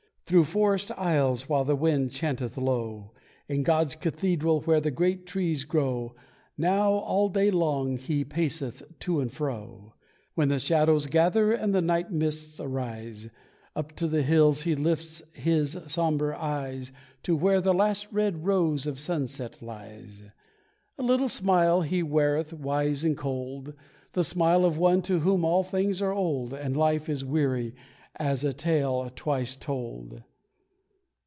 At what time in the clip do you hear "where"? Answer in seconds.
4.61-4.79, 17.35-17.59